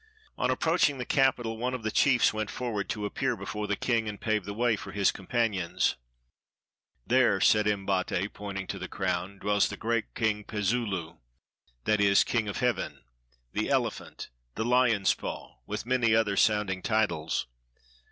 [0.35, 4.09] On approaching the capital, one of the chiefs went forward to appear before the king,
[4.09, 5.95] and pave the way for his companions.
[7.05, 11.19] "There," said Umbate, pointing to the town, "dwells the great King Pezoolu
[11.83, 13.03] (that is, King of Heaven)—
[13.53, 14.29] the Elephant!
[14.55, 17.45] the Lion's Paw!" with many other sounding titles.